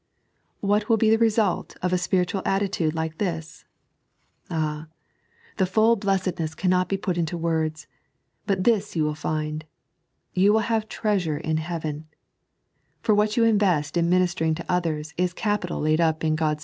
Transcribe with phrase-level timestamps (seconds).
[0.61, 3.65] What will be the kesdlt of a spiritual attitude like this?
[4.49, 4.87] Ah,
[5.57, 7.85] the full blessedness cannot be put in words—
[8.47, 9.63] but this you will find,
[10.33, 12.07] you will have treasure in heaven;
[13.03, 16.59] for what you invest in ministering to others ia capital laid up in God's 3.